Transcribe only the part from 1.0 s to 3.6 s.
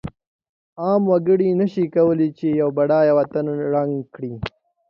وګړی نشی کولای چې یو بډایه وطن